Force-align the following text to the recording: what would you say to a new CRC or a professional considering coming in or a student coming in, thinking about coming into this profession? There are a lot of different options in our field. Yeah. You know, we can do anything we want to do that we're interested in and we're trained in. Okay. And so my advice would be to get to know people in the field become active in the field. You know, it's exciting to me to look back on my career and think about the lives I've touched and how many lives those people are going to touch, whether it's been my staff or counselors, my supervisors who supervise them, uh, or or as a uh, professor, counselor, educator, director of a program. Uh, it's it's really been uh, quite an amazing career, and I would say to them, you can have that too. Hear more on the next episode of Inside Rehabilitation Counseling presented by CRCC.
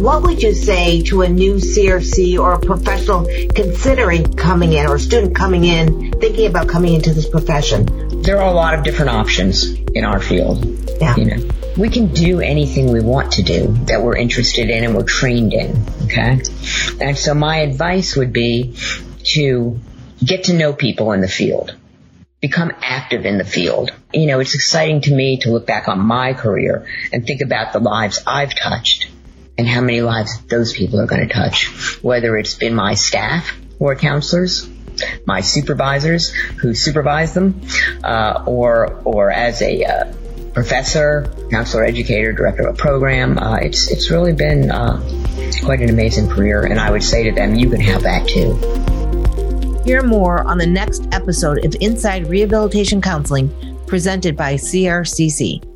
what 0.00 0.22
would 0.22 0.42
you 0.42 0.54
say 0.54 1.02
to 1.02 1.22
a 1.22 1.28
new 1.28 1.56
CRC 1.56 2.38
or 2.38 2.54
a 2.54 2.58
professional 2.58 3.26
considering 3.54 4.32
coming 4.34 4.72
in 4.72 4.86
or 4.86 4.94
a 4.94 5.00
student 5.00 5.36
coming 5.36 5.64
in, 5.64 6.12
thinking 6.12 6.46
about 6.46 6.68
coming 6.68 6.94
into 6.94 7.12
this 7.12 7.28
profession? 7.28 8.22
There 8.22 8.40
are 8.40 8.48
a 8.48 8.54
lot 8.54 8.74
of 8.74 8.82
different 8.82 9.10
options 9.10 9.66
in 9.94 10.04
our 10.04 10.18
field. 10.18 10.64
Yeah. 11.00 11.16
You 11.16 11.24
know, 11.26 11.48
we 11.76 11.90
can 11.90 12.14
do 12.14 12.40
anything 12.40 12.92
we 12.92 13.00
want 13.00 13.32
to 13.32 13.42
do 13.42 13.66
that 13.86 14.02
we're 14.02 14.16
interested 14.16 14.70
in 14.70 14.84
and 14.84 14.94
we're 14.94 15.04
trained 15.04 15.52
in. 15.52 15.84
Okay. 16.04 16.40
And 17.00 17.18
so 17.18 17.34
my 17.34 17.58
advice 17.58 18.16
would 18.16 18.32
be 18.32 18.76
to 19.34 19.78
get 20.24 20.44
to 20.44 20.54
know 20.54 20.72
people 20.72 21.12
in 21.12 21.20
the 21.20 21.28
field 21.28 21.76
become 22.40 22.72
active 22.80 23.26
in 23.26 23.36
the 23.36 23.44
field. 23.44 23.92
You 24.14 24.26
know, 24.26 24.40
it's 24.40 24.54
exciting 24.54 25.02
to 25.02 25.14
me 25.14 25.40
to 25.40 25.50
look 25.50 25.66
back 25.66 25.88
on 25.88 26.00
my 26.00 26.32
career 26.32 26.86
and 27.12 27.26
think 27.26 27.42
about 27.42 27.74
the 27.74 27.80
lives 27.80 28.22
I've 28.26 28.54
touched 28.54 29.09
and 29.60 29.68
how 29.68 29.82
many 29.82 30.00
lives 30.00 30.40
those 30.48 30.72
people 30.72 30.98
are 30.98 31.06
going 31.06 31.20
to 31.20 31.32
touch, 31.32 31.66
whether 32.02 32.36
it's 32.38 32.54
been 32.54 32.74
my 32.74 32.94
staff 32.94 33.54
or 33.78 33.94
counselors, 33.94 34.66
my 35.26 35.42
supervisors 35.42 36.30
who 36.30 36.72
supervise 36.74 37.34
them, 37.34 37.60
uh, 38.02 38.42
or 38.46 39.02
or 39.04 39.30
as 39.30 39.60
a 39.60 39.84
uh, 39.84 40.12
professor, 40.54 41.30
counselor, 41.50 41.84
educator, 41.84 42.32
director 42.32 42.66
of 42.66 42.74
a 42.74 42.76
program. 42.76 43.38
Uh, 43.38 43.56
it's 43.56 43.90
it's 43.90 44.10
really 44.10 44.32
been 44.32 44.70
uh, 44.70 44.98
quite 45.62 45.80
an 45.80 45.90
amazing 45.90 46.28
career, 46.28 46.62
and 46.62 46.80
I 46.80 46.90
would 46.90 47.04
say 47.04 47.24
to 47.24 47.32
them, 47.32 47.54
you 47.54 47.68
can 47.68 47.80
have 47.80 48.02
that 48.02 48.26
too. 48.26 48.56
Hear 49.84 50.02
more 50.02 50.42
on 50.44 50.56
the 50.56 50.66
next 50.66 51.06
episode 51.12 51.66
of 51.66 51.76
Inside 51.80 52.28
Rehabilitation 52.28 53.02
Counseling 53.02 53.50
presented 53.86 54.36
by 54.36 54.54
CRCC. 54.54 55.69